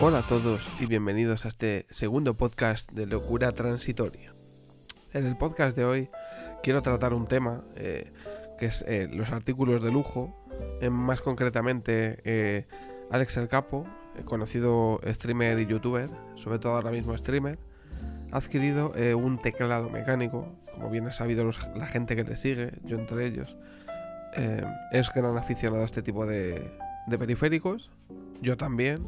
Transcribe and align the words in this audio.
Hola 0.00 0.20
a 0.20 0.26
todos 0.28 0.64
y 0.78 0.86
bienvenidos 0.86 1.44
a 1.44 1.48
este 1.48 1.84
segundo 1.90 2.34
podcast 2.34 2.88
de 2.92 3.06
Locura 3.06 3.50
Transitoria. 3.50 4.32
En 5.12 5.26
el 5.26 5.36
podcast 5.36 5.76
de 5.76 5.84
hoy 5.84 6.08
quiero 6.62 6.82
tratar 6.82 7.12
un 7.14 7.26
tema 7.26 7.64
eh, 7.74 8.12
que 8.60 8.66
es 8.66 8.84
eh, 8.86 9.08
los 9.12 9.32
artículos 9.32 9.82
de 9.82 9.90
lujo, 9.90 10.46
más 10.88 11.20
concretamente 11.20 12.20
eh, 12.22 12.68
Alex 13.10 13.38
el 13.38 13.48
Capo, 13.48 13.88
conocido 14.24 15.00
streamer 15.04 15.58
y 15.58 15.66
youtuber, 15.66 16.08
sobre 16.36 16.60
todo 16.60 16.76
ahora 16.76 16.92
mismo 16.92 17.18
streamer, 17.18 17.58
ha 18.30 18.36
adquirido 18.36 18.92
un 19.16 19.42
teclado 19.42 19.90
mecánico, 19.90 20.46
como 20.74 20.90
bien 20.90 21.08
ha 21.08 21.12
sabido 21.12 21.50
la 21.74 21.86
gente 21.88 22.14
que 22.14 22.22
le 22.22 22.36
sigue, 22.36 22.70
yo 22.84 22.96
entre 22.96 23.26
ellos, 23.26 23.56
es 24.92 25.12
gran 25.12 25.36
aficionado 25.36 25.82
a 25.82 25.86
este 25.86 26.02
tipo 26.02 26.24
de, 26.24 26.70
de 27.08 27.18
periféricos, 27.18 27.90
yo 28.40 28.56
también, 28.56 29.04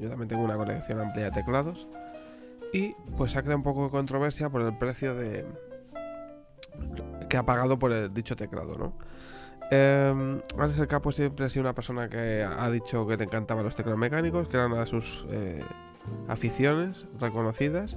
yo 0.00 0.08
también 0.08 0.28
tengo 0.28 0.42
una 0.42 0.56
colección 0.56 1.00
amplia 1.00 1.26
de 1.26 1.30
teclados. 1.32 1.86
Y 2.72 2.94
pues 3.16 3.36
ha 3.36 3.42
creado 3.42 3.58
un 3.58 3.62
poco 3.62 3.84
de 3.84 3.90
controversia 3.90 4.48
por 4.48 4.62
el 4.62 4.76
precio 4.78 5.14
de 5.14 5.44
que 7.28 7.36
ha 7.36 7.42
pagado 7.44 7.78
por 7.78 7.92
el 7.92 8.12
dicho 8.12 8.34
teclado, 8.34 8.76
¿no? 8.78 8.92
Eh, 9.70 10.40
Capo 10.88 11.12
siempre 11.12 11.46
ha 11.46 11.48
sido 11.48 11.62
una 11.62 11.74
persona 11.74 12.08
que 12.08 12.42
ha 12.42 12.70
dicho 12.70 13.06
que 13.06 13.16
le 13.16 13.24
encantaban 13.24 13.64
los 13.64 13.74
teclados 13.74 13.98
mecánicos, 13.98 14.48
que 14.48 14.56
eran 14.56 14.72
una 14.72 14.80
de 14.80 14.86
sus 14.86 15.26
eh, 15.30 15.62
aficiones 16.28 17.06
reconocidas. 17.18 17.96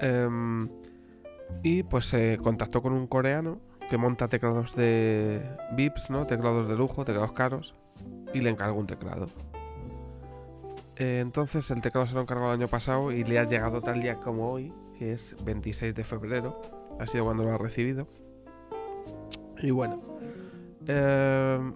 Em, 0.00 0.68
y 1.62 1.82
pues 1.82 2.06
se 2.06 2.38
contactó 2.38 2.82
con 2.82 2.92
un 2.92 3.06
coreano 3.06 3.58
que 3.88 3.96
monta 3.96 4.28
teclados 4.28 4.76
de 4.76 5.42
VIPs, 5.72 6.10
¿no? 6.10 6.26
Teclados 6.26 6.68
de 6.68 6.76
lujo, 6.76 7.04
teclados 7.04 7.32
caros, 7.32 7.74
y 8.32 8.40
le 8.40 8.50
encargó 8.50 8.78
un 8.78 8.86
teclado. 8.86 9.28
Eh, 11.00 11.20
entonces 11.20 11.70
el 11.70 11.80
teclado 11.80 12.06
se 12.06 12.14
lo 12.14 12.20
encargó 12.20 12.48
el 12.48 12.60
año 12.60 12.68
pasado 12.68 13.10
y 13.10 13.24
le 13.24 13.38
ha 13.38 13.44
llegado 13.44 13.80
tal 13.80 14.02
día 14.02 14.16
como 14.16 14.52
hoy, 14.52 14.70
que 14.98 15.14
es 15.14 15.34
26 15.42 15.94
de 15.94 16.04
febrero. 16.04 16.60
Ha 17.00 17.06
sido 17.06 17.24
cuando 17.24 17.42
lo 17.42 17.54
ha 17.54 17.56
recibido. 17.56 18.06
Y 19.62 19.70
bueno, 19.70 20.02
em, 20.86 21.72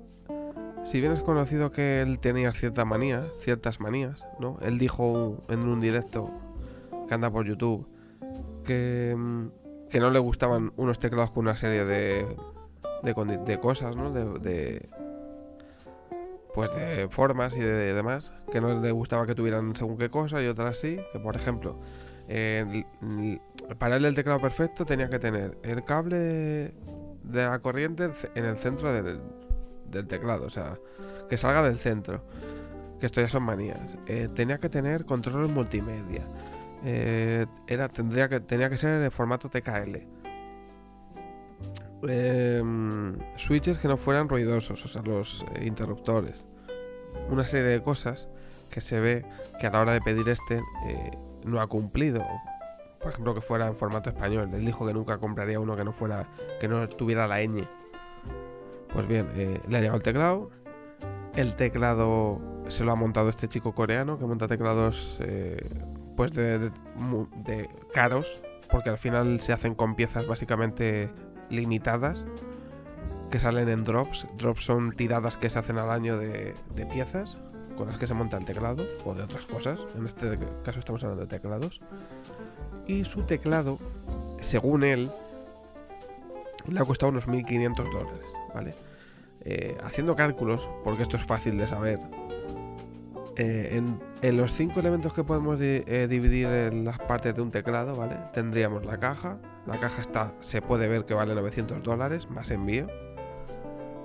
si 0.84 1.00
bien 1.00 1.12
es 1.12 1.22
conocido 1.22 1.72
que 1.72 2.02
él 2.02 2.19
tenía 2.19 2.52
ciertas 2.52 2.86
manías, 2.86 3.25
ciertas 3.41 3.80
manías, 3.80 4.22
¿no? 4.39 4.58
Él 4.61 4.77
dijo 4.77 5.42
en 5.48 5.61
un 5.61 5.80
directo 5.80 6.30
que 7.08 7.14
anda 7.14 7.30
por 7.30 7.47
YouTube 7.47 7.86
que, 8.67 9.12
em, 9.12 9.50
que 9.89 10.00
no 10.00 10.11
le 10.11 10.19
gustaban 10.19 10.75
unos 10.77 10.98
teclados 10.98 11.30
con 11.30 11.45
una 11.45 11.56
serie 11.56 11.86
de, 11.86 12.27
de, 13.02 13.58
cosas, 13.58 13.97
¿no? 13.97 14.11
de 14.11 14.86
pues 16.55 16.74
de 16.74 17.08
formas 17.08 17.56
y 17.56 17.60
de, 17.60 17.94
demás, 17.94 18.33
que 18.52 18.60
no 18.60 18.80
le 18.80 18.92
gustaba 18.92 19.27
que 19.27 19.34
tuvieran 19.34 19.74
según 19.74 19.98
qué 19.98 20.08
cosa 20.08 20.41
y 20.41 20.47
otras 20.47 20.78
sí, 20.78 20.98
que 21.12 21.19
por 21.19 21.34
ejemplo, 21.34 21.80
para 23.78 23.96
él 23.96 24.05
el 24.05 24.14
teclado 24.14 24.41
perfecto 24.41 24.84
tenía 24.84 25.08
que 25.08 25.19
tener 25.19 25.58
el 25.62 25.84
cable 25.84 26.16
de, 26.16 27.44
la 27.44 27.58
corriente 27.58 28.11
en 28.34 28.44
el 28.44 28.56
centro 28.56 28.92
del, 28.92 29.20
teclado, 30.06 30.46
o 30.46 30.51
sea, 30.51 30.78
que 31.28 31.36
salga 31.36 31.62
del 31.62 31.78
centro, 31.78 32.23
que 33.01 33.07
esto 33.07 33.20
ya 33.20 33.28
son 33.28 33.42
manías. 33.42 33.96
Eh, 34.07 34.28
tenía 34.34 34.58
que 34.58 34.68
tener 34.68 35.05
control 35.05 35.48
multimedia, 35.48 36.23
eh, 36.84 37.46
era, 37.67 37.89
tendría 37.89 38.28
que, 38.28 38.40
tenía 38.40 38.70
que 38.70 38.77
ser 38.77 39.02
en 39.02 39.11
formato 39.11 39.48
TKL. 39.48 40.07
Em, 42.07 43.17
switches 43.36 43.78
que 43.78 43.89
no 43.89 43.96
fueran 43.96 44.28
ruidosos, 44.28 44.84
o 44.84 44.89
sea, 44.89 45.02
los 45.02 45.45
interruptores. 45.62 46.46
Una 47.29 47.45
serie 47.45 47.69
de 47.69 47.83
cosas 47.83 48.29
que 48.70 48.80
se 48.80 49.01
ve 49.01 49.25
que 49.61 49.67
a 49.67 49.70
la 49.70 49.80
hora 49.80 49.92
de 49.92 50.01
pedir 50.01 50.29
este 50.29 50.63
eh, 50.86 51.19
no 51.45 51.61
ha 51.61 51.67
cumplido. 51.67 52.25
Por 53.01 53.13
ejemplo, 53.13 53.35
que 53.35 53.41
fuera 53.41 53.67
en 53.67 53.77
formato 53.77 54.11
español. 54.11 54.51
Él 54.52 54.64
dijo 54.64 54.86
que 54.86 54.95
nunca 54.95 55.19
compraría 55.19 55.61
uno 55.61 55.77
que 55.77 55.85
no 55.85 55.92
fuera, 55.92 56.27
que 56.61 56.69
no 56.69 56.89
tuviera 56.89 57.27
la 57.27 57.41
ñ. 57.42 57.67
Pues 58.92 59.07
bien, 59.07 59.29
eh, 59.36 59.61
le 59.69 59.77
ha 59.77 59.80
llegado 59.80 59.97
el 59.97 60.02
teclado. 60.02 60.51
El 61.36 61.57
teclado 61.57 62.41
se 62.69 62.85
lo 62.85 62.92
ha 62.92 62.95
montado 62.95 63.29
este 63.29 63.48
chico 63.48 63.75
coreano 63.75 64.19
que 64.19 64.25
monta 64.25 64.46
teclados 64.46 65.19
pues 66.17 66.33
de, 66.33 66.70
caros, 67.92 68.42
porque 68.70 68.91
al 68.91 68.98
final 68.98 69.41
se 69.41 69.52
hacen 69.52 69.75
con 69.75 69.95
piezas 69.96 70.27
básicamente 70.27 71.11
limitadas 71.51 72.25
que 73.34 73.40
salen 73.40 73.68
en 73.68 73.83
drops. 73.83 74.28
Drops 74.39 74.64
son 74.64 74.92
tiradas 74.92 75.36
que 75.36 75.50
se 75.50 75.58
hacen 75.58 75.77
al 75.77 75.90
año 75.90 76.17
de, 76.17 76.55
piezas 76.92 77.36
con 77.77 77.89
las 77.89 77.98
que 77.98 78.06
se 78.06 78.14
monta 78.14 78.36
el 78.36 78.45
teclado 78.45 78.86
o 79.05 79.12
de 79.12 79.24
otras 79.24 79.45
cosas. 79.46 79.80
En 79.96 80.06
este 80.06 80.39
caso 80.64 80.78
estamos 80.78 81.02
hablando 81.02 81.27
de 81.27 81.28
teclados. 81.28 81.80
Y 82.86 83.05
su 83.05 83.22
teclado, 83.22 83.80
según 84.40 84.84
él, 84.84 85.11
le 86.68 86.78
ha 86.78 86.84
costado 86.84 87.11
unos 87.11 87.27
1.500 87.27 87.74
dólares, 87.74 88.36
¿vale? 88.55 88.72
Eh, 89.40 89.77
haciendo 89.83 90.14
cálculos, 90.14 90.68
porque 90.84 91.02
esto 91.02 91.16
es 91.16 91.24
fácil 91.24 91.58
de 91.58 91.66
saber, 91.66 91.98
eh, 93.34 93.83
en, 94.22 94.36
los 94.36 94.52
cinco 94.52 94.78
elementos 94.78 95.12
que 95.12 95.24
podemos 95.24 95.58
eh, 95.61 96.06
dividir 96.08 96.46
en 96.46 96.84
las 96.84 97.01
partes 97.01 97.34
de 97.34 97.42
un 97.42 97.51
teclado, 97.51 97.96
¿vale? 97.96 98.16
Tendríamos 98.33 98.86
la 98.86 98.98
caja. 98.98 99.39
La 99.66 99.80
caja 99.80 100.02
está, 100.02 100.34
se 100.39 100.62
puede 100.62 100.86
ver 100.86 101.05
que 101.05 101.14
vale 101.14 101.34
900 101.34 101.83
dólares 101.83 102.30
más 102.30 102.52
envío. 102.52 102.86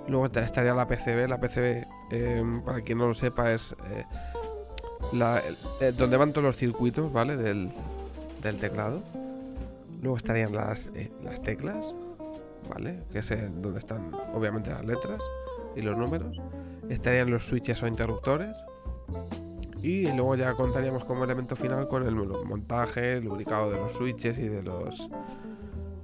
Luego 0.08 0.26
estaría 0.26 0.74
la 0.74 0.86
PCB. 0.86 1.28
La 1.28 1.38
PCB, 1.38 1.86
em, 2.10 2.62
para 2.62 2.80
quien 2.82 2.98
no 2.98 3.08
lo 3.08 3.14
sepa, 3.14 3.52
es 3.52 3.74
eh, 3.90 4.04
donde 5.96 6.16
van 6.16 6.32
todos 6.32 6.44
los 6.44 6.56
circuitos, 6.56 7.12
¿vale? 7.12 7.36
Del, 7.36 7.70
teclado. 8.60 9.02
Luego 10.02 10.16
estarían 10.16 10.54
las, 10.54 10.90
las 11.22 11.42
teclas, 11.42 11.94
¿vale? 12.68 13.00
Que 13.12 13.18
es 13.18 13.28
donde 13.28 13.78
están 13.78 14.12
obviamente 14.34 14.70
las 14.70 14.84
letras 14.84 15.22
y 15.76 15.82
los 15.82 15.96
números. 15.96 16.40
Estarían 16.88 17.30
los 17.30 17.44
switches 17.44 17.82
o 17.82 17.86
interruptores 17.86 18.56
y 19.82 20.04
luego 20.12 20.34
ya 20.34 20.52
contaríamos 20.54 21.04
como 21.04 21.24
elemento 21.24 21.56
final 21.56 21.88
con 21.88 22.06
el 22.06 22.14
montaje, 22.14 23.18
el 23.18 23.24
lubricado 23.24 23.70
de 23.70 23.78
los 23.78 23.92
switches 23.92 24.38
y 24.38 24.48
de 24.48 24.62
los 24.62 25.08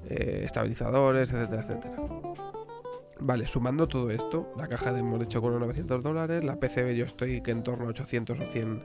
eh, 0.09 0.43
estabilizadores, 0.45 1.31
etcétera, 1.31 1.63
etcétera. 1.63 2.26
Vale, 3.19 3.47
sumando 3.47 3.89
todo 3.89 4.11
esto, 4.11 4.53
la 4.57 4.67
caja 4.67 4.93
de 4.93 5.01
hemos 5.01 5.23
hecho 5.23 5.41
con 5.41 5.59
900 5.59 6.03
dólares, 6.03 6.45
la 6.45 6.61
PCB 6.61 6.95
yo 6.95 7.07
estoy 7.07 7.41
que 7.41 7.51
en 7.51 7.63
torno 7.63 7.87
a 7.87 7.89
800 7.89 8.39
o 8.39 8.43
100 8.43 8.83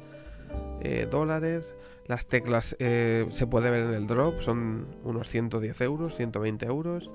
eh, 0.82 1.08
dólares, 1.10 1.76
las 2.08 2.28
teclas 2.28 2.76
eh, 2.80 3.28
se 3.30 3.46
puede 3.46 3.70
ver 3.70 3.84
en 3.84 3.94
el 3.94 4.08
drop, 4.08 4.40
son 4.40 4.88
unos 5.04 5.28
110 5.28 5.82
euros, 5.82 6.16
120 6.16 6.66
euros, 6.66 7.12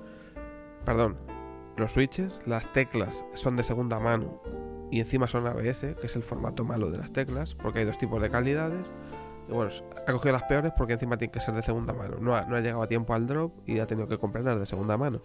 perdón, 0.85 1.17
los 1.75 1.93
switches, 1.93 2.39
las 2.45 2.71
teclas 2.71 3.25
son 3.33 3.55
de 3.55 3.63
segunda 3.63 3.99
mano 3.99 4.41
y 4.91 4.99
encima 4.99 5.27
son 5.27 5.47
ABS, 5.47 5.95
que 5.99 6.05
es 6.05 6.15
el 6.15 6.23
formato 6.23 6.63
malo 6.63 6.91
de 6.91 6.97
las 6.97 7.11
teclas, 7.11 7.55
porque 7.55 7.79
hay 7.79 7.85
dos 7.85 7.97
tipos 7.97 8.21
de 8.21 8.29
calidades. 8.29 8.93
Y 9.49 9.53
bueno, 9.53 9.71
ha 10.05 10.11
cogido 10.11 10.33
las 10.33 10.43
peores 10.43 10.73
porque 10.77 10.93
encima 10.93 11.17
tiene 11.17 11.31
que 11.31 11.39
ser 11.39 11.53
de 11.53 11.63
segunda 11.63 11.93
mano. 11.93 12.17
No 12.19 12.35
ha, 12.35 12.43
no 12.45 12.55
ha 12.55 12.61
llegado 12.61 12.83
a 12.83 12.87
tiempo 12.87 13.13
al 13.13 13.27
drop 13.27 13.53
y 13.65 13.79
ha 13.79 13.87
tenido 13.87 14.07
que 14.07 14.17
comprarlas 14.17 14.59
de 14.59 14.65
segunda 14.65 14.97
mano. 14.97 15.21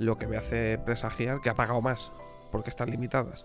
Lo 0.00 0.16
que 0.16 0.26
me 0.26 0.38
hace 0.38 0.78
presagiar 0.84 1.42
que 1.42 1.50
ha 1.50 1.54
pagado 1.54 1.82
más, 1.82 2.10
porque 2.50 2.70
están 2.70 2.90
limitadas. 2.90 3.44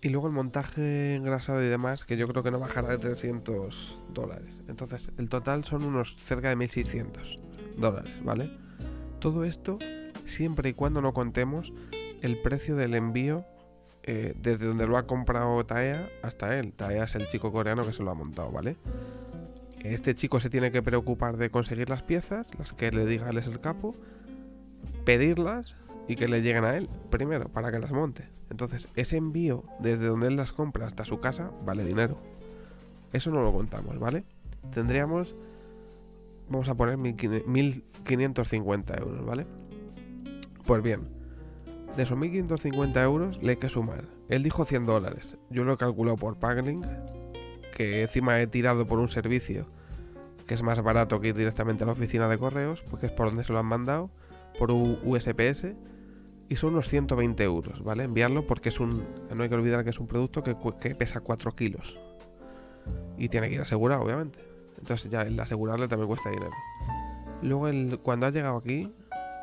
Y 0.00 0.08
luego 0.08 0.28
el 0.28 0.32
montaje 0.32 1.16
engrasado 1.16 1.62
y 1.62 1.66
demás, 1.66 2.04
que 2.04 2.16
yo 2.16 2.26
creo 2.26 2.42
que 2.42 2.50
no 2.50 2.58
bajará 2.58 2.88
de 2.88 2.98
300 2.98 4.00
dólares. 4.14 4.62
Entonces, 4.68 5.12
el 5.18 5.28
total 5.28 5.64
son 5.64 5.84
unos 5.84 6.16
cerca 6.16 6.48
de 6.48 6.56
1600 6.56 7.38
dólares, 7.76 8.12
¿vale? 8.24 8.50
Todo 9.18 9.44
esto 9.44 9.78
siempre 10.24 10.70
y 10.70 10.72
cuando 10.72 11.02
no 11.02 11.12
contemos 11.12 11.72
el 12.22 12.40
precio 12.40 12.74
del 12.74 12.94
envío 12.94 13.44
eh, 14.04 14.34
desde 14.40 14.64
donde 14.64 14.86
lo 14.86 14.96
ha 14.96 15.06
comprado 15.06 15.66
Taea 15.66 16.08
hasta 16.22 16.56
él. 16.56 16.72
Taea 16.72 17.04
es 17.04 17.14
el 17.14 17.28
chico 17.28 17.52
coreano 17.52 17.82
que 17.84 17.92
se 17.92 18.02
lo 18.02 18.10
ha 18.10 18.14
montado, 18.14 18.50
¿vale? 18.50 18.76
Este 19.80 20.14
chico 20.14 20.40
se 20.40 20.48
tiene 20.48 20.72
que 20.72 20.82
preocupar 20.82 21.36
de 21.36 21.50
conseguir 21.50 21.90
las 21.90 22.02
piezas, 22.02 22.48
las 22.58 22.72
que 22.72 22.90
le 22.90 23.04
diga 23.04 23.28
él 23.28 23.38
es 23.38 23.46
el 23.46 23.60
capo, 23.60 23.94
pedirlas 25.04 25.76
y 26.06 26.16
que 26.16 26.28
le 26.28 26.42
lleguen 26.42 26.64
a 26.64 26.76
él 26.76 26.88
primero 27.10 27.48
para 27.48 27.70
que 27.70 27.78
las 27.78 27.92
monte. 27.92 28.28
Entonces, 28.50 28.88
ese 28.96 29.16
envío 29.16 29.64
desde 29.78 30.06
donde 30.06 30.28
él 30.28 30.36
las 30.36 30.52
compra 30.52 30.86
hasta 30.86 31.04
su 31.04 31.20
casa 31.20 31.50
vale 31.64 31.84
dinero. 31.84 32.18
Eso 33.12 33.30
no 33.30 33.42
lo 33.42 33.52
contamos, 33.52 33.98
¿vale? 33.98 34.24
Tendríamos, 34.72 35.34
vamos 36.48 36.68
a 36.68 36.74
poner 36.74 36.96
1550 36.96 38.98
euros, 38.98 39.24
¿vale? 39.24 39.46
Pues 40.66 40.82
bien, 40.82 41.08
de 41.96 42.02
esos 42.02 42.18
1.550 42.18 43.02
euros 43.02 43.42
le 43.42 43.50
hay 43.50 43.56
que 43.56 43.68
sumar. 43.68 44.04
Él 44.28 44.42
dijo 44.42 44.64
100 44.64 44.84
dólares. 44.84 45.36
Yo 45.50 45.64
lo 45.64 45.74
he 45.74 45.76
calculado 45.76 46.16
por 46.16 46.38
Paglink, 46.38 46.86
que 47.74 48.02
encima 48.02 48.40
he 48.40 48.46
tirado 48.46 48.86
por 48.86 48.98
un 48.98 49.08
servicio 49.08 49.66
que 50.46 50.54
es 50.54 50.62
más 50.62 50.82
barato 50.82 51.20
que 51.20 51.28
ir 51.28 51.34
directamente 51.34 51.84
a 51.84 51.86
la 51.86 51.92
oficina 51.92 52.26
de 52.26 52.38
correos, 52.38 52.82
porque 52.90 53.06
es 53.06 53.12
por 53.12 53.26
donde 53.26 53.44
se 53.44 53.52
lo 53.52 53.58
han 53.58 53.66
mandado, 53.66 54.10
por 54.58 54.70
USPS, 54.70 55.66
y 56.48 56.56
son 56.56 56.72
unos 56.72 56.88
120 56.88 57.44
euros, 57.44 57.84
¿vale? 57.84 58.04
Enviarlo 58.04 58.46
porque 58.46 58.70
es 58.70 58.80
un. 58.80 59.04
No 59.34 59.42
hay 59.42 59.48
que 59.48 59.54
olvidar 59.54 59.84
que 59.84 59.90
es 59.90 60.00
un 60.00 60.06
producto 60.06 60.42
que, 60.42 60.54
pesa 60.94 61.20
4 61.20 61.52
kilos. 61.52 61.98
Y 63.18 63.28
tiene 63.28 63.48
que 63.48 63.56
ir 63.56 63.60
asegurado, 63.60 64.02
obviamente. 64.02 64.38
Entonces 64.78 65.10
ya 65.10 65.22
el 65.22 65.38
asegurarle 65.38 65.88
también 65.88 66.08
cuesta 66.08 66.30
dinero. 66.30 66.52
Luego 67.42 67.68
cuando 68.02 68.26
ha 68.26 68.30
llegado 68.30 68.56
aquí, 68.56 68.92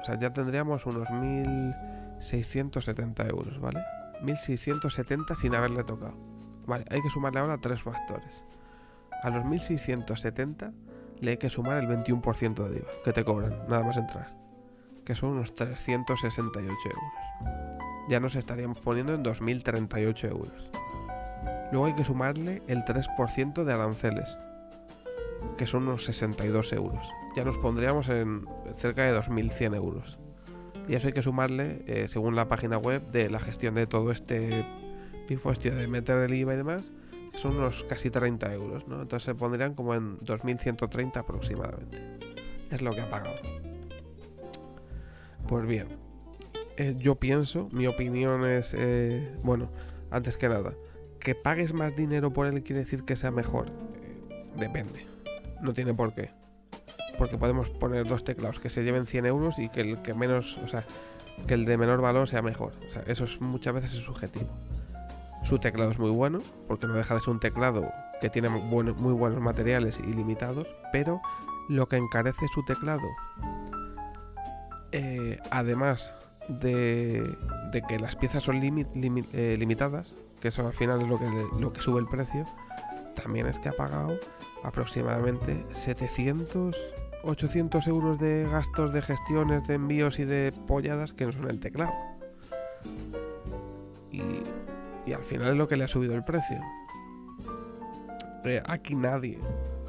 o 0.02 0.06
sea, 0.06 0.18
ya 0.18 0.34
tendríamos 0.34 0.86
unos 0.86 1.08
1.670 1.10 3.30
euros, 3.30 3.60
¿vale? 3.60 3.82
1.670 4.24 5.36
sin 5.36 5.56
haberle 5.56 5.84
tocado. 5.84 6.16
Vale, 6.66 6.86
hay 6.90 7.02
que 7.02 7.10
sumarle 7.10 7.42
ahora 7.42 7.58
tres 7.60 7.84
factores. 7.84 8.46
A 9.22 9.30
los 9.30 9.46
1.670 9.46 10.74
le 11.20 11.32
hay 11.32 11.38
que 11.38 11.50
sumar 11.50 11.78
el 11.78 11.88
21% 11.88 12.68
de 12.68 12.78
IVA 12.78 12.88
que 13.04 13.14
te 13.14 13.24
cobran, 13.24 13.68
nada 13.68 13.84
más 13.84 13.98
entrar. 13.98 14.45
Que 15.06 15.16
son 15.16 15.30
unos 15.30 15.54
368 15.54 16.78
euros. 16.86 17.04
Ya 18.10 18.20
nos 18.20 18.36
estaríamos 18.36 18.80
poniendo 18.82 19.14
en 19.14 19.24
2.038 19.24 20.30
euros. 20.30 20.70
Luego 21.72 21.86
hay 21.88 21.94
que 21.94 22.04
sumarle 22.04 22.62
el 22.68 22.84
3% 22.84 23.64
de 23.64 23.74
aranceles, 23.74 24.38
que 25.58 25.68
son 25.68 25.84
unos 25.84 26.06
62 26.06 26.74
euros. 26.74 27.12
Ya 27.36 27.44
nos 27.44 27.58
pondríamos 27.58 28.10
en 28.10 28.46
cerca 28.78 29.06
de 29.06 29.18
2.100 29.18 29.76
euros. 29.76 30.18
Y 30.88 30.96
eso 30.96 31.08
hay 31.08 31.14
que 31.14 31.22
sumarle, 31.22 31.84
eh, 31.88 32.08
según 32.08 32.36
la 32.36 32.48
página 32.48 32.78
web, 32.78 33.02
de 33.12 33.30
la 33.30 33.40
gestión 33.40 33.76
de 33.76 33.88
todo 33.88 34.12
este 34.12 34.66
pifostio 35.28 35.76
de 35.76 35.88
meter 35.88 36.18
el 36.18 36.34
IVA 36.34 36.54
y 36.54 36.58
demás, 36.58 36.92
son 37.34 37.58
unos 37.58 37.84
casi 37.84 38.10
30 38.10 38.54
euros, 38.54 38.88
¿no? 38.88 39.02
Entonces 39.02 39.24
se 39.24 39.36
pondrían 39.36 39.74
como 39.74 39.96
en 39.96 40.20
2.130 40.20 41.18
aproximadamente. 41.18 42.00
Es 42.72 42.82
lo 42.82 42.92
que 42.92 43.02
ha 43.02 43.10
pagado. 43.10 43.65
Pues 45.48 45.66
bien, 45.66 45.88
eh, 46.78 46.96
yo 46.98 47.16
pienso, 47.16 47.70
mi 47.72 47.88
opinión 47.88 48.46
es, 48.46 48.76
eh, 48.78 49.36
bueno, 49.44 49.70
antes 50.12 50.38
que 50.38 50.50
nada, 50.50 50.74
que 51.20 51.36
pagues 51.36 51.74
más 51.74 51.96
dinero 51.96 52.32
por 52.34 52.48
él 52.48 52.64
quiere 52.64 52.82
decir 52.82 53.04
que 53.04 53.16
sea 53.16 53.32
mejor. 53.32 53.72
depende 54.58 55.16
no 55.62 55.74
tiene 55.74 55.94
por 55.94 56.14
qué. 56.14 56.32
Porque 57.18 57.38
podemos 57.38 57.70
poner 57.70 58.08
dos 58.08 58.24
teclados 58.24 58.60
que 58.60 58.70
se 58.70 58.84
lleven 58.84 59.06
100 59.06 59.26
euros 59.26 59.60
y 59.60 59.70
que 59.70 59.82
el 59.82 60.02
que 60.02 60.14
menos, 60.14 60.58
o 60.64 60.68
sea, 60.68 60.84
que 61.48 61.54
el 61.54 61.66
de 61.66 61.78
menor 61.78 62.02
valor 62.02 62.28
sea 62.28 62.42
mejor. 62.42 62.74
O 62.88 62.92
sea, 62.92 63.04
eso 63.08 63.26
es, 63.26 63.42
muchas 63.42 63.74
veces 63.74 63.94
es 63.96 64.04
subjetivo. 64.04 64.48
Su 65.44 65.60
teclado 65.60 65.92
es 65.92 66.00
muy 66.00 66.12
bueno, 66.12 66.40
porque 66.68 66.88
no 66.88 66.94
deja 66.94 67.14
de 67.14 67.20
ser 67.20 67.30
un 67.30 67.40
teclado 67.40 67.92
que 68.20 68.30
tiene 68.30 68.50
muy 68.50 69.14
buenos 69.14 69.40
materiales 69.40 70.00
ilimitados, 70.00 70.66
pero 70.92 71.22
lo 71.70 71.88
que 71.88 71.98
encarece 71.98 72.48
su 72.54 72.64
teclado, 72.66 73.08
eh, 74.98 75.40
además 75.52 76.14
de, 76.48 77.36
que 77.86 78.00
las 78.00 78.16
piezas 78.16 78.44
son 78.44 78.64
eh, 78.64 79.58
limitadas, 79.60 80.16
que 80.40 80.48
eso 80.48 80.66
al 80.66 80.72
final 80.72 81.02
es 81.02 81.08
lo 81.60 81.74
que, 81.74 81.82
sube 81.82 82.00
el 82.00 82.08
precio, 82.08 82.46
también 83.14 83.46
es 83.48 83.60
que 83.60 83.68
ha 83.68 83.74
pagado 83.74 84.18
aproximadamente 84.64 85.66
700, 85.72 86.78
800 87.24 87.88
euros 87.88 88.20
de 88.20 88.48
gastos 88.50 88.94
de 88.94 89.02
gestiones, 89.02 89.68
de 89.68 89.74
envíos 89.74 90.18
y 90.20 90.24
de 90.24 90.54
polladas 90.66 91.12
que 91.12 91.26
no 91.26 91.34
son 91.34 91.50
el 91.50 91.60
teclado. 91.60 91.94
Y, 94.14 94.22
y 95.06 95.12
al 95.12 95.24
final 95.24 95.50
es 95.50 95.58
lo 95.58 95.68
que 95.68 95.76
le 95.76 95.84
ha 95.84 95.90
subido 95.90 96.16
el 96.16 96.24
precio. 96.24 96.62
Eh, 98.46 98.64
aquí 98.66 98.96
nadie, 98.96 99.40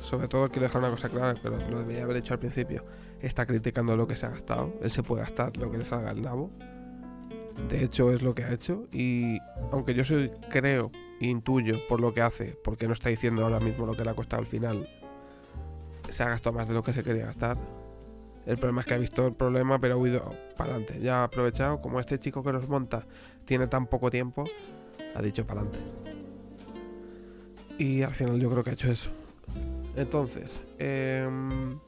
sobre 0.02 0.26
todo 0.26 0.48
quiero 0.48 0.62
dejar 0.66 0.80
una 0.82 0.90
cosa 0.90 1.08
clara, 1.08 1.34
pero 1.40 1.58
lo 1.70 1.78
debería 1.78 2.02
haber 2.02 2.16
hecho 2.16 2.34
al 2.34 2.40
principio, 2.40 2.82
está 3.20 3.46
criticando 3.46 3.96
lo 3.96 4.06
que 4.06 4.16
se 4.16 4.26
ha 4.26 4.30
gastado. 4.30 4.72
Él 4.82 4.90
se 4.90 5.02
puede 5.02 5.22
gastar 5.22 5.56
lo 5.56 5.70
que 5.70 5.78
le 5.78 5.84
salga 5.84 6.10
el 6.10 6.22
nabo. 6.22 6.50
De 7.68 7.82
hecho 7.82 8.12
es 8.12 8.22
lo 8.22 8.34
que 8.34 8.44
ha 8.44 8.52
hecho 8.52 8.86
y 8.92 9.38
aunque 9.72 9.94
yo 9.94 10.04
soy, 10.04 10.30
creo 10.50 10.90
intuyo 11.20 11.74
por 11.88 12.00
lo 12.00 12.12
que 12.12 12.20
hace, 12.20 12.56
porque 12.62 12.86
no 12.86 12.92
está 12.92 13.08
diciendo 13.08 13.42
ahora 13.42 13.60
mismo 13.60 13.86
lo 13.86 13.94
que 13.94 14.04
le 14.04 14.10
ha 14.10 14.14
costado 14.14 14.40
al 14.40 14.46
final, 14.46 14.86
se 16.10 16.22
ha 16.22 16.28
gastado 16.28 16.54
más 16.54 16.68
de 16.68 16.74
lo 16.74 16.82
que 16.82 16.92
se 16.92 17.02
quería 17.02 17.26
gastar. 17.26 17.56
El 18.44 18.58
problema 18.58 18.82
es 18.82 18.86
que 18.86 18.94
ha 18.94 18.98
visto 18.98 19.26
el 19.26 19.32
problema, 19.32 19.80
pero 19.80 19.94
ha 19.94 19.96
huido 19.96 20.34
para 20.56 20.70
adelante. 20.70 21.00
Ya 21.00 21.22
ha 21.22 21.24
aprovechado, 21.24 21.80
como 21.80 21.98
este 21.98 22.18
chico 22.18 22.44
que 22.44 22.52
nos 22.52 22.68
monta 22.68 23.04
tiene 23.44 23.66
tan 23.66 23.86
poco 23.86 24.10
tiempo, 24.10 24.44
ha 25.14 25.22
dicho 25.22 25.44
para 25.44 25.62
adelante. 25.62 25.80
Y 27.78 28.02
al 28.02 28.14
final 28.14 28.38
yo 28.38 28.48
creo 28.50 28.62
que 28.62 28.70
ha 28.70 28.72
hecho 28.74 28.90
eso. 28.90 29.10
Entonces, 29.96 30.62
em, 30.78 31.78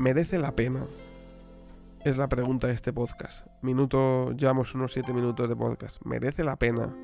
¿merece 0.00 0.38
la 0.38 0.52
pena? 0.52 0.80
Es 2.02 2.16
la 2.16 2.26
pregunta 2.26 2.66
de 2.66 2.72
este 2.72 2.90
podcast. 2.90 3.46
Minuto, 3.60 4.32
llevamos 4.32 4.74
unos 4.74 4.94
7 4.94 5.12
minutos 5.12 5.46
de 5.46 5.54
podcast. 5.54 6.00
¿Merece 6.06 6.42
la 6.42 6.56
pena 6.56 6.96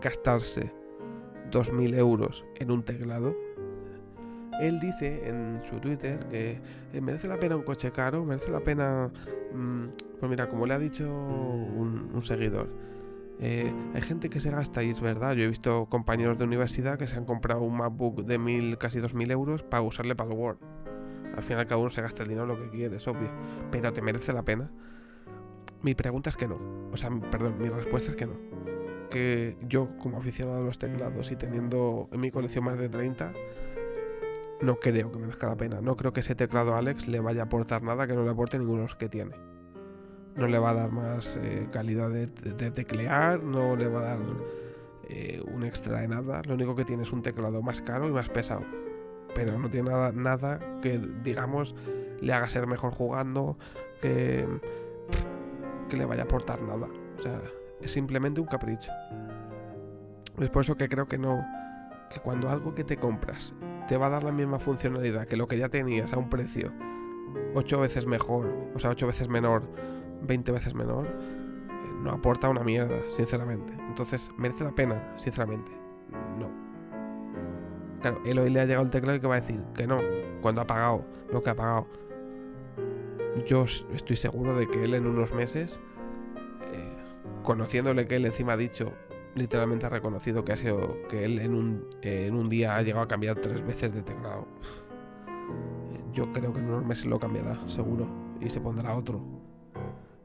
gastarse 0.00 0.72
2.000 1.52 1.96
euros 1.96 2.44
en 2.56 2.72
un 2.72 2.82
teclado. 2.82 3.36
Él 4.60 4.80
dice 4.80 5.28
en 5.28 5.60
su 5.64 5.78
Twitter 5.78 6.18
que 6.28 6.60
eh, 6.92 7.00
merece 7.00 7.28
la 7.28 7.38
pena 7.38 7.54
un 7.54 7.62
coche 7.62 7.92
caro, 7.92 8.24
merece 8.24 8.50
la 8.50 8.60
pena... 8.60 9.08
Mm, 9.54 9.90
pues 10.18 10.28
mira, 10.28 10.48
como 10.48 10.66
le 10.66 10.74
ha 10.74 10.78
dicho 10.80 11.08
un, 11.08 12.20
seguidor, 12.24 12.68
eh, 13.38 13.72
hay 13.94 14.02
gente 14.02 14.28
que 14.28 14.40
se 14.40 14.50
gasta 14.50 14.82
y 14.82 14.90
es 14.90 15.00
verdad, 15.00 15.34
yo 15.34 15.44
he 15.44 15.48
visto 15.48 15.86
compañeros 15.86 16.36
de 16.36 16.44
universidad 16.44 16.98
que 16.98 17.06
se 17.06 17.16
han 17.16 17.26
comprado 17.26 17.62
un 17.62 17.76
MacBook 17.76 18.24
de 18.24 18.38
mil, 18.38 18.76
casi 18.76 18.98
2.000 18.98 19.30
euros 19.30 19.62
para 19.62 19.82
usarle 19.82 20.16
para 20.16 20.32
el 20.32 20.36
Word. 20.36 20.58
Al 21.36 21.42
final 21.42 21.66
cada 21.66 21.80
uno 21.80 21.90
se 21.90 22.02
gasta 22.02 22.22
el 22.22 22.28
dinero 22.28 22.46
lo 22.46 22.60
que 22.60 22.68
quiere, 22.70 22.96
es 22.96 23.08
obvio. 23.08 23.30
Pero 23.70 23.92
¿te 23.92 24.02
merece 24.02 24.32
la 24.32 24.42
pena? 24.42 24.70
Mi 25.82 25.94
pregunta 25.94 26.28
es 26.28 26.36
que 26.36 26.48
no. 26.48 26.58
O 26.92 26.96
sea, 26.96 27.10
perdón, 27.30 27.56
mi 27.58 27.68
respuesta 27.68 28.10
es 28.10 28.16
que 28.16 28.26
no 28.26 28.34
que 29.10 29.56
yo, 29.68 29.88
como 29.98 30.18
aficionado 30.18 30.58
a 30.58 30.62
los 30.62 30.78
teclados 30.78 31.30
y 31.30 31.36
teniendo 31.36 32.08
en 32.12 32.20
mi 32.20 32.30
colección 32.30 32.64
más 32.64 32.78
de 32.78 32.88
30, 32.88 33.32
no 34.62 34.76
creo 34.76 35.10
que 35.10 35.18
merezca 35.18 35.48
la 35.48 35.56
pena. 35.56 35.80
No 35.82 35.96
creo 35.96 36.12
que 36.12 36.20
ese 36.20 36.34
teclado 36.34 36.74
Alex 36.74 37.08
le 37.08 37.20
vaya 37.20 37.42
a 37.42 37.44
aportar 37.44 37.82
nada 37.82 38.06
que 38.06 38.14
no 38.14 38.24
le 38.24 38.30
aporte 38.30 38.58
ninguno 38.58 38.78
de 38.78 38.84
los 38.84 38.96
que 38.96 39.08
tiene. 39.08 39.32
No 40.36 40.46
le 40.46 40.58
va 40.58 40.70
a 40.70 40.74
dar 40.74 40.92
más 40.92 41.38
eh, 41.42 41.68
calidad 41.72 42.08
de, 42.08 42.28
teclear, 42.28 43.42
no 43.42 43.76
le 43.76 43.88
va 43.88 44.00
a 44.00 44.04
dar 44.04 44.18
eh, 45.08 45.42
un 45.52 45.64
extra 45.64 46.00
de 46.00 46.08
nada. 46.08 46.40
Lo 46.46 46.54
único 46.54 46.76
que 46.76 46.84
tiene 46.84 47.02
es 47.02 47.12
un 47.12 47.22
teclado 47.22 47.60
más 47.62 47.82
caro 47.82 48.08
y 48.08 48.12
más 48.12 48.28
pesado. 48.28 48.62
Pero 49.34 49.58
no 49.58 49.70
tiene 49.70 49.90
nada, 49.90 50.12
nada 50.12 50.58
que, 50.82 50.98
digamos, 51.22 51.74
le 52.20 52.32
haga 52.32 52.48
ser 52.48 52.66
mejor 52.66 52.92
jugando, 52.92 53.56
que, 54.00 54.46
que 55.88 55.96
le 55.96 56.04
vaya 56.04 56.22
a 56.22 56.24
aportar 56.24 56.60
nada. 56.62 56.88
O 57.16 57.20
sea, 57.20 57.40
es 57.80 57.90
simplemente 57.90 58.40
un 58.40 58.46
capricho. 58.46 58.90
Es 60.38 60.48
por 60.50 60.62
eso 60.62 60.76
que 60.76 60.88
creo 60.88 61.06
que 61.06 61.18
no, 61.18 61.44
que 62.10 62.20
cuando 62.20 62.48
algo 62.48 62.74
que 62.74 62.84
te 62.84 62.96
compras 62.96 63.54
te 63.88 63.96
va 63.96 64.06
a 64.06 64.10
dar 64.10 64.24
la 64.24 64.32
misma 64.32 64.58
funcionalidad 64.58 65.26
que 65.26 65.36
lo 65.36 65.48
que 65.48 65.58
ya 65.58 65.68
tenías 65.68 66.12
a 66.12 66.18
un 66.18 66.30
precio 66.30 66.72
8 67.54 67.80
veces 67.80 68.06
mejor, 68.06 68.46
o 68.74 68.78
sea, 68.78 68.90
8 68.90 69.06
veces 69.06 69.28
menor, 69.28 69.62
20 70.22 70.52
veces 70.52 70.74
menor, 70.74 71.06
eh, 71.06 71.92
no 72.02 72.12
aporta 72.12 72.48
una 72.48 72.62
mierda, 72.62 72.96
sinceramente. 73.16 73.72
Entonces, 73.88 74.30
¿merece 74.36 74.64
la 74.64 74.72
pena? 74.72 75.14
Sinceramente, 75.16 75.72
no. 76.38 76.69
Claro, 78.00 78.20
él 78.24 78.38
hoy 78.38 78.50
le 78.50 78.60
ha 78.60 78.64
llegado 78.64 78.84
el 78.84 78.90
teclado 78.90 79.16
y 79.16 79.20
que 79.20 79.26
va 79.26 79.36
a 79.36 79.40
decir 79.40 79.60
que 79.74 79.86
no, 79.86 79.98
cuando 80.40 80.60
ha 80.60 80.66
pagado 80.66 81.04
lo 81.32 81.42
que 81.42 81.50
ha 81.50 81.54
pagado. 81.54 81.86
Yo 83.46 83.64
estoy 83.64 84.16
seguro 84.16 84.56
de 84.56 84.66
que 84.66 84.82
él 84.82 84.94
en 84.94 85.06
unos 85.06 85.32
meses 85.32 85.78
conociéndole 87.42 88.06
que 88.06 88.16
él 88.16 88.26
encima 88.26 88.52
ha 88.52 88.56
dicho, 88.56 88.92
literalmente 89.34 89.86
ha 89.86 89.88
reconocido 89.88 90.44
que 90.44 90.52
ha 90.52 90.56
sido 90.56 90.96
que 91.08 91.24
él 91.24 91.38
en 91.38 91.54
un, 91.54 91.86
en 92.02 92.34
un 92.34 92.48
día 92.48 92.76
ha 92.76 92.82
llegado 92.82 93.04
a 93.04 93.08
cambiar 93.08 93.36
tres 93.40 93.66
veces 93.66 93.92
de 93.92 94.02
teclado. 94.02 94.46
Yo 96.12 96.32
creo 96.32 96.52
que 96.52 96.60
en 96.60 96.66
unos 96.66 96.84
meses 96.84 97.06
lo 97.06 97.18
cambiará, 97.18 97.60
seguro, 97.68 98.06
y 98.40 98.50
se 98.50 98.60
pondrá 98.60 98.96
otro. 98.96 99.20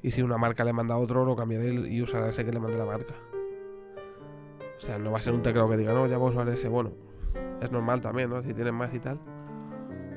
Y 0.01 0.12
si 0.12 0.22
una 0.22 0.38
marca 0.38 0.63
le 0.63 0.74
manda 0.74 0.98
otro, 0.98 1.25
lo 1.25 1.36
cambiaré 1.36 1.74
y 1.74 2.01
usará 2.01 2.29
ese 2.29 2.46
que 2.46 2.51
le 2.51 2.60
mande 2.60 2.77
la 2.77 2.86
marca. 2.86 3.15
O 4.77 4.79
sea, 4.79 4.98
no 5.00 5.12
va 5.12 5.20
a 5.20 5.22
ser 5.22 5.34
un 5.34 5.41
teclado 5.41 5.70
que 5.70 5.77
diga, 5.77 5.94
no, 5.94 6.05
ya 6.08 6.17
voy 6.17 6.29
a 6.29 6.32
usar 6.32 6.50
ese. 6.50 6.67
Bueno, 6.67 6.91
es 7.62 7.72
normal 7.72 8.01
también, 8.01 8.30
¿no? 8.30 8.42
Si 8.42 8.54
tienen 8.54 8.75
más 8.75 8.94
y 8.94 9.00
tal. 9.00 9.20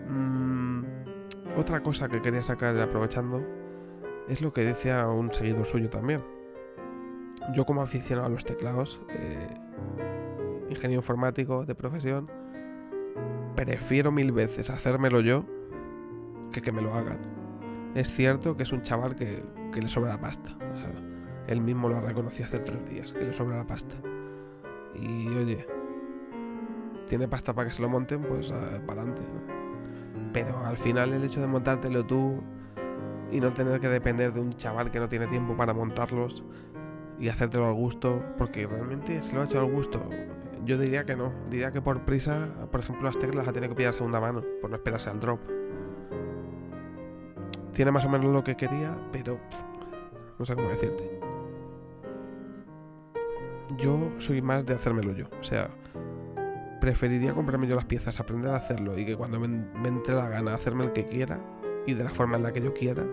Mm, 0.08 0.84
otra 1.56 1.82
cosa 1.82 2.08
que 2.08 2.20
quería 2.20 2.42
sacar 2.42 2.78
aprovechando 2.78 3.42
es 4.28 4.40
lo 4.40 4.52
que 4.52 4.64
decía 4.64 5.06
un 5.08 5.32
seguidor 5.32 5.66
suyo 5.66 5.88
también 5.88 6.22
yo 7.52 7.64
como 7.64 7.82
aficionado 7.82 8.26
a 8.26 8.30
los 8.30 8.44
teclados, 8.44 9.00
eh, 9.10 9.48
ingeniero 10.68 11.00
informático 11.00 11.64
de 11.64 11.74
profesión, 11.74 12.30
prefiero 13.56 14.12
mil 14.12 14.32
veces 14.32 14.70
hacérmelo 14.70 15.20
yo 15.20 15.44
que 16.52 16.60
que 16.60 16.72
me 16.72 16.82
lo 16.82 16.94
hagan. 16.94 17.18
Es 17.94 18.10
cierto 18.10 18.56
que 18.56 18.62
es 18.62 18.72
un 18.72 18.82
chaval 18.82 19.16
que, 19.16 19.42
le 19.74 19.88
sobra 19.88 20.10
la 20.10 20.20
pasta. 20.20 20.56
él 21.46 21.60
mismo 21.60 21.88
lo 21.88 21.96
ha 21.96 22.00
reconocido 22.00 22.46
hace 22.46 22.58
tres 22.58 22.84
días, 22.88 23.12
que 23.12 23.24
le 23.24 23.32
sobra 23.32 23.56
la 23.56 23.66
pasta. 23.66 23.94
Y 24.94 25.28
oye, 25.28 25.66
tiene 27.08 27.28
pasta 27.28 27.54
para 27.54 27.68
que 27.68 27.74
se 27.74 27.82
lo 27.82 27.88
monten, 27.88 28.22
pues 28.22 28.52
para 28.86 29.02
adelante. 29.02 29.22
Pero 30.32 30.64
al 30.64 30.76
final 30.76 31.12
el 31.12 31.24
hecho 31.24 31.40
de 31.40 31.46
montártelo 31.46 32.04
tú 32.04 32.42
y 33.30 33.40
no 33.40 33.52
tener 33.52 33.80
que 33.80 33.88
depender 33.88 34.32
de 34.32 34.40
un 34.40 34.54
chaval 34.54 34.90
que 34.90 35.00
no 35.00 35.08
tiene 35.08 35.26
tiempo 35.26 35.56
para 35.56 35.74
montarlos, 35.74 36.42
y 37.20 37.28
hacértelo 37.28 37.66
al 37.66 37.74
gusto, 37.74 38.22
porque 38.36 38.66
realmente 38.66 39.20
se 39.22 39.34
lo 39.34 39.42
ha 39.42 39.44
hecho 39.44 39.58
al 39.58 39.70
gusto. 39.70 40.00
yo 40.64 40.78
diría 40.78 41.04
que 41.04 41.16
no. 41.16 41.32
Diría 41.50 41.72
que 41.72 41.80
por 41.80 42.00
prisa, 42.02 42.48
por 42.70 42.80
ejemplo, 42.80 43.06
las 43.06 43.18
teclas 43.18 43.36
las 43.36 43.48
ha 43.48 43.52
tenido 43.52 43.70
que 43.70 43.76
pillar 43.76 43.92
segunda 43.92 44.20
mano, 44.20 44.42
por 44.60 44.70
no 44.70 44.76
esperarse 44.76 45.10
al 45.10 45.20
drop. 45.20 45.40
Tiene 47.72 47.90
más 47.90 48.04
o 48.04 48.08
menos 48.08 48.32
lo 48.32 48.42
que 48.42 48.56
quería, 48.56 48.96
pero 49.12 49.38
no 50.38 50.44
sé 50.44 50.54
cómo 50.54 50.68
decirte. 50.68 51.20
Yo 53.76 54.10
soy 54.18 54.42
más 54.42 54.66
de 54.66 54.74
hacérmelo 54.74 55.12
yo. 55.12 55.26
O 55.40 55.44
sea, 55.44 55.68
preferiría 56.80 57.34
comprarme 57.34 57.66
yo 57.66 57.76
las 57.76 57.84
piezas, 57.84 58.20
aprender 58.20 58.50
a 58.50 58.56
hacerlo 58.56 58.98
y 58.98 59.04
que 59.04 59.16
cuando 59.16 59.40
me, 59.40 59.46
entre 59.88 60.14
la 60.14 60.28
gana 60.28 60.54
hacerme 60.54 60.84
el 60.84 60.92
que 60.92 61.06
quiera 61.06 61.40
y 61.86 61.94
de 61.94 62.04
la 62.04 62.10
forma 62.10 62.36
en 62.36 62.42
la 62.42 62.52
que 62.52 62.60
yo 62.60 62.72
quiera, 62.74 63.04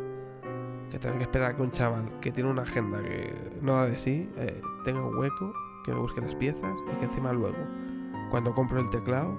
que 0.91 1.00
tener 1.00 1.17
que 1.17 1.24
esperar 1.24 1.51
a 1.51 1.55
que 1.55 1.62
un 1.62 1.72
chaval 1.72 2.10
que 2.22 2.31
tiene 2.31 2.50
una 2.50 2.63
agenda 2.63 3.01
que 3.01 3.34
no 3.62 3.75
da 3.75 3.86
de 3.86 3.98
sí 3.98 4.29
eh, 4.38 4.62
tenga 4.84 5.01
un 5.01 5.17
hueco, 5.17 5.53
que 5.84 5.91
me 5.91 6.00
busque 6.00 6.22
las 6.22 6.36
piezas 6.36 6.75
y 6.93 6.95
que 6.98 7.05
encima 7.05 7.34
luego, 7.34 7.57
cuando 8.29 8.53
compro 8.53 8.79
el 8.79 8.89
teclado, 8.89 9.38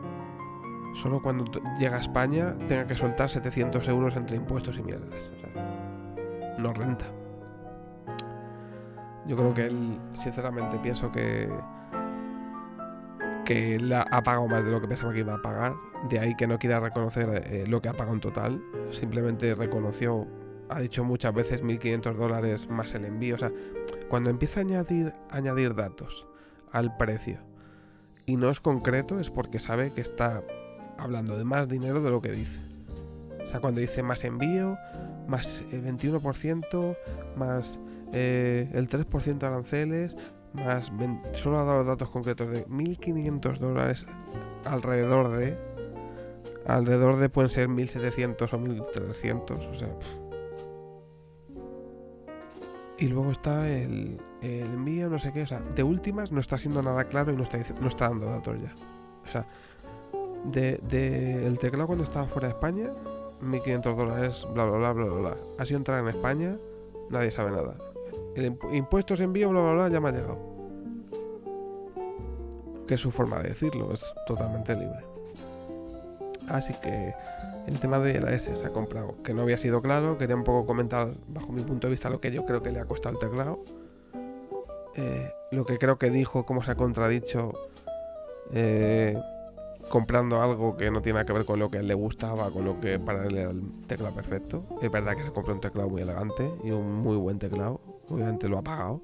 solo 0.94 1.20
cuando 1.20 1.44
llega 1.78 1.96
a 1.96 2.00
España 2.00 2.56
tenga 2.68 2.86
que 2.86 2.96
soltar 2.96 3.28
700 3.28 3.86
euros 3.88 4.16
entre 4.16 4.36
impuestos 4.36 4.78
y 4.78 4.82
mierdas. 4.82 5.30
O 5.36 5.40
sea, 5.40 6.54
no 6.58 6.72
renta. 6.72 7.04
Yo 9.26 9.36
creo 9.36 9.54
que 9.54 9.66
él, 9.66 9.98
sinceramente, 10.14 10.78
pienso 10.78 11.10
que 11.10 11.48
que 13.46 13.76
él 13.76 13.90
ha 13.92 14.22
pagado 14.22 14.46
más 14.48 14.64
de 14.64 14.70
lo 14.70 14.80
que 14.80 14.88
pensaba 14.88 15.12
que 15.14 15.20
iba 15.20 15.34
a 15.34 15.40
pagar. 15.40 15.74
De 16.10 16.18
ahí 16.18 16.34
que 16.34 16.46
no 16.46 16.58
quiera 16.58 16.80
reconocer 16.80 17.44
eh, 17.46 17.64
lo 17.66 17.80
que 17.80 17.88
ha 17.88 17.92
pagado 17.92 18.14
en 18.14 18.20
total. 18.20 18.62
Simplemente 18.90 19.54
reconoció, 19.54 20.26
ha 20.68 20.80
dicho 20.80 21.04
muchas 21.04 21.32
veces 21.32 21.62
1.500 21.62 22.14
dólares 22.14 22.68
más 22.68 22.92
el 22.94 23.06
envío. 23.06 23.36
O 23.36 23.38
sea, 23.38 23.52
cuando 24.10 24.28
empieza 24.28 24.60
a 24.60 24.64
añadir, 25.30 25.74
datos 25.74 26.26
al 26.72 26.96
precio 26.96 27.38
y 28.26 28.36
no 28.36 28.50
es 28.50 28.60
concreto, 28.60 29.20
es 29.20 29.30
porque 29.30 29.60
sabe 29.60 29.92
que 29.92 30.00
está 30.00 30.42
hablando 30.98 31.38
de 31.38 31.44
más 31.44 31.68
dinero 31.68 32.02
de 32.02 32.10
lo 32.10 32.20
que 32.20 32.32
dice. 32.32 32.60
O 33.46 33.48
sea, 33.48 33.60
cuando 33.60 33.80
dice 33.80 34.02
más 34.02 34.24
envío, 34.24 34.76
más 35.28 35.64
el 35.70 35.84
21%, 35.84 36.96
más 37.36 37.78
eh, 38.12 38.68
el 38.72 38.88
3% 38.88 39.42
aranceles, 39.44 40.16
más 40.56 40.92
solo 41.34 41.60
ha 41.60 41.64
dado 41.64 41.84
datos 41.84 42.10
concretos 42.10 42.48
de 42.50 42.66
1.500 42.66 43.58
dólares 43.58 44.06
alrededor 44.64 45.36
de 45.36 45.56
alrededor 46.66 47.16
de 47.18 47.28
pueden 47.28 47.48
ser 47.48 47.68
1.700 47.68 48.42
o 48.42 48.58
1.300 48.58 49.70
o 49.70 49.74
sea 49.74 49.88
y 52.98 53.08
luego 53.08 53.30
está 53.30 53.68
el, 53.68 54.18
el, 54.40 54.66
envío 54.66 55.08
no 55.08 55.18
sé 55.18 55.32
qué 55.32 55.42
o 55.42 55.46
sea 55.46 55.60
de 55.60 55.82
últimas 55.82 56.32
no 56.32 56.40
está 56.40 56.58
siendo 56.58 56.82
nada 56.82 57.04
claro 57.04 57.32
y 57.32 57.36
no 57.36 57.42
está, 57.42 57.58
no 57.80 57.88
está 57.88 58.08
dando 58.08 58.26
datos 58.26 58.56
ya. 58.60 58.74
O 59.26 59.30
sea 59.30 59.46
de, 60.44 60.78
de 60.88 61.46
el 61.46 61.58
teclado 61.58 61.88
cuando 61.88 62.04
estaba 62.04 62.26
fuera 62.26 62.48
de 62.48 62.54
España 62.54 62.90
1.500 63.42 63.96
dólares 63.96 64.46
bla 64.54 64.64
bla 64.64 64.92
bla 64.92 64.92
bla 64.92 65.12
bla. 65.12 65.36
Ha 65.58 65.66
sido 65.66 65.78
entrar 65.78 66.00
en 66.00 66.08
España 66.08 66.56
nadie 67.10 67.30
sabe 67.30 67.50
nada 67.50 67.76
el 68.36 68.58
impuestos 68.72 69.20
envío, 69.20 69.50
bla, 69.50 69.60
bla, 69.60 69.72
bla, 69.72 69.88
ya 69.88 70.00
me 70.00 70.10
ha 70.10 70.12
llegado. 70.12 70.38
Que 72.86 72.94
es 72.94 73.00
su 73.00 73.10
forma 73.10 73.38
de 73.38 73.48
decirlo, 73.48 73.92
es 73.92 74.04
totalmente 74.26 74.74
libre. 74.74 75.04
Así 76.48 76.72
que 76.80 77.14
el 77.66 77.80
tema 77.80 77.98
de 77.98 78.20
la 78.20 78.32
S 78.32 78.54
se 78.54 78.66
ha 78.66 78.70
comprado, 78.70 79.16
que 79.24 79.34
no 79.34 79.42
había 79.42 79.58
sido 79.58 79.82
claro, 79.82 80.18
quería 80.18 80.36
un 80.36 80.44
poco 80.44 80.66
comentar 80.66 81.14
bajo 81.26 81.52
mi 81.52 81.62
punto 81.62 81.88
de 81.88 81.92
vista 81.92 82.10
lo 82.10 82.20
que 82.20 82.30
yo 82.30 82.46
creo 82.46 82.62
que 82.62 82.70
le 82.70 82.78
ha 82.78 82.84
costado 82.84 83.14
el 83.14 83.18
teclado. 83.18 83.58
Eh, 84.94 85.30
lo 85.50 85.66
que 85.66 85.78
creo 85.78 85.98
que 85.98 86.10
dijo, 86.10 86.46
cómo 86.46 86.62
se 86.62 86.70
ha 86.70 86.74
contradicho 86.76 87.52
eh, 88.52 89.20
comprando 89.88 90.42
algo 90.42 90.76
que 90.76 90.90
no 90.90 91.00
tiene 91.02 91.24
que 91.24 91.32
ver 91.32 91.44
con 91.44 91.58
lo 91.58 91.70
que 91.70 91.82
le 91.82 91.94
gustaba, 91.94 92.50
con 92.50 92.64
lo 92.64 92.80
que 92.80 92.98
para 92.98 93.26
él 93.26 93.36
era 93.36 93.50
el 93.50 93.62
teclado 93.86 94.14
perfecto. 94.14 94.64
Es 94.82 94.90
verdad 94.90 95.16
que 95.16 95.22
se 95.22 95.32
compró 95.32 95.54
un 95.54 95.60
teclado 95.60 95.88
muy 95.88 96.02
elegante 96.02 96.50
y 96.64 96.70
un 96.70 96.92
muy 96.92 97.16
buen 97.16 97.38
teclado, 97.38 97.80
obviamente 98.08 98.48
lo 98.48 98.58
ha 98.58 98.62
pagado. 98.62 99.02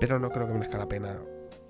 Pero 0.00 0.18
no 0.18 0.30
creo 0.30 0.46
que 0.46 0.54
merezca 0.54 0.78
la 0.78 0.88
pena 0.88 1.18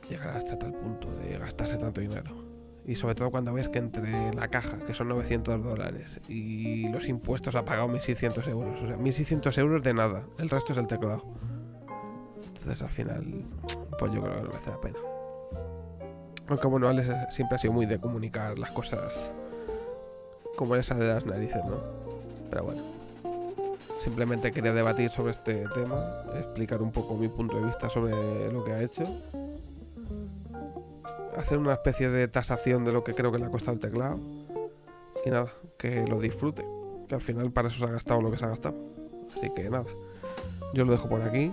llegar 0.09 0.37
hasta 0.37 0.59
tal 0.59 0.73
punto 0.73 1.11
de 1.13 1.39
gastarse 1.39 1.77
tanto 1.77 2.01
dinero. 2.01 2.45
Y 2.87 2.97
sobre 2.97 3.15
todo 3.15 3.31
cuando 3.31 3.53
ves 3.55 3.71
que 3.71 3.79
entre 3.79 4.35
la 4.35 4.49
caja, 4.49 4.79
que 4.87 4.93
son 4.93 5.09
900 5.09 5.63
dólares, 5.63 6.21
y 6.29 6.89
los 6.91 7.09
impuestos 7.09 7.57
ha 7.57 7.65
pagado 7.65 7.89
1.600 7.89 8.47
euros. 8.49 8.83
O 8.83 8.87
sea, 8.87 8.99
1.600 8.99 9.59
euros 9.59 9.83
de 9.83 9.95
nada. 9.95 10.25
El 10.39 10.51
resto 10.51 10.73
es 10.73 10.79
el 10.79 10.87
teclado. 10.87 11.23
Entonces 12.47 12.83
al 12.83 12.91
final, 12.91 13.45
pues 13.99 14.13
yo 14.13 14.21
creo 14.21 14.35
que 14.35 14.43
no 14.43 14.49
merece 14.49 14.71
la 14.71 14.81
pena. 14.81 14.99
Aunque 16.49 16.67
bueno, 16.67 16.89
Alex 16.89 17.35
siempre 17.35 17.57
ha 17.57 17.59
sido 17.59 17.73
muy 17.73 17.87
de 17.87 17.99
comunicar 17.99 18.59
las 18.59 18.71
cosas 18.71 19.33
como 20.57 20.77
esa 20.77 20.95
de 20.95 21.07
las 21.07 21.25
narices, 21.25 21.65
¿no? 21.65 21.79
Pero 22.51 22.65
bueno. 22.65 22.83
Simplemente 24.03 24.53
quería 24.53 24.75
debatir 24.75 25.09
sobre 25.09 25.31
este 25.31 25.65
tema, 25.75 25.97
explicar 26.35 26.83
un 26.83 26.93
poco 26.93 27.17
mi 27.17 27.29
punto 27.29 27.57
de 27.57 27.65
vista 27.65 27.89
sobre 27.89 28.53
lo 28.53 28.63
que 28.63 28.73
ha 28.73 28.83
hecho. 28.83 29.03
Hacer 31.39 31.57
una 31.57 31.73
especie 31.73 32.11
de 32.11 32.29
tasación 32.29 32.85
de 32.85 32.93
lo 32.93 33.03
que 33.03 33.15
creo 33.15 33.33
que 33.33 33.39
le 33.39 33.47
ha 33.47 33.49
costado 33.49 33.73
el 33.73 33.81
teclado. 33.81 34.19
Y 35.25 35.31
nada, 35.31 35.51
que 35.79 36.07
lo 36.07 36.21
disfrute. 36.21 36.65
Que 37.09 37.15
al 37.15 37.23
final 37.23 37.51
para 37.51 37.69
eso 37.69 37.79
se 37.79 37.85
ha 37.87 37.93
gastado 37.93 38.21
lo 38.21 38.31
que 38.31 38.39
se 38.39 38.45
ha 38.45 38.49
gastado. 38.49 38.77
Así 39.35 39.51
que 39.55 39.71
nada, 39.71 39.87
yo 40.75 40.85
lo 40.85 40.93
dejo 40.93 41.09
por 41.09 41.23
aquí. 41.23 41.51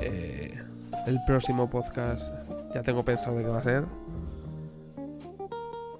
Eh, 0.00 0.58
el 1.06 1.18
próximo 1.26 1.68
podcast 1.68 2.32
ya 2.74 2.82
tengo 2.82 3.04
pensado 3.04 3.36
de 3.36 3.44
qué 3.44 3.50
va 3.50 3.58
a 3.58 3.62
ser. 3.62 3.84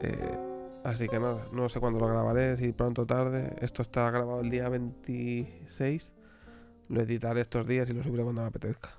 Eh, 0.00 0.38
así 0.84 1.08
que 1.08 1.18
nada, 1.18 1.46
no 1.52 1.68
sé 1.68 1.80
cuándo 1.80 2.00
lo 2.00 2.08
grabaré, 2.08 2.56
si 2.56 2.72
pronto 2.72 3.02
o 3.02 3.06
tarde. 3.06 3.56
Esto 3.60 3.82
está 3.82 4.10
grabado 4.10 4.40
el 4.40 4.50
día 4.50 4.68
26. 4.68 6.12
Lo 6.88 7.00
editaré 7.02 7.40
estos 7.40 7.66
días 7.66 7.88
y 7.90 7.92
lo 7.92 8.02
subiré 8.02 8.22
cuando 8.22 8.42
me 8.42 8.48
apetezca. 8.48 8.90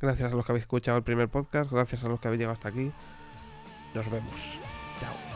Gracias 0.00 0.32
a 0.32 0.36
los 0.36 0.46
que 0.46 0.52
habéis 0.52 0.62
escuchado 0.62 0.96
el 0.96 1.04
primer 1.04 1.28
podcast, 1.28 1.70
gracias 1.70 2.04
a 2.04 2.08
los 2.08 2.20
que 2.20 2.28
habéis 2.28 2.40
llegado 2.40 2.54
hasta 2.54 2.68
aquí. 2.68 2.90
Nos 3.94 4.10
vemos. 4.10 4.58
Chao. 4.98 5.29